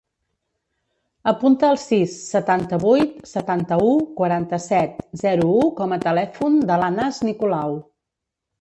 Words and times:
Apunta 1.31 1.69
el 1.73 1.77
sis, 1.81 2.15
setanta-vuit, 2.37 3.13
setanta-u, 3.33 3.93
quaranta-set, 4.23 4.97
zero, 5.27 5.47
u 5.67 5.71
com 5.83 5.97
a 5.99 6.03
telèfon 6.09 6.61
de 6.73 6.83
l'Anas 6.85 7.25
Nicolau. 7.31 7.81